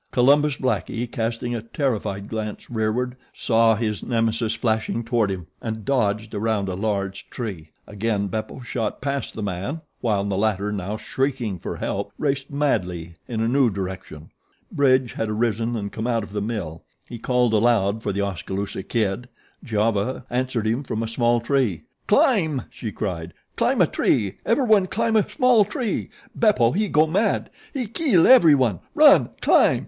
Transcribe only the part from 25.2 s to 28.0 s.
small tree. Beppo he go mad. He